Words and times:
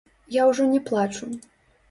Я 0.35 0.47
ўжо 0.51 0.65
не 0.71 0.81
плачу. 0.89 1.31